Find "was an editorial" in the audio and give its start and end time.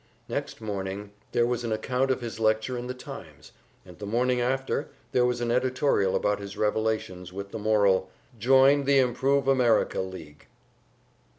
5.27-6.15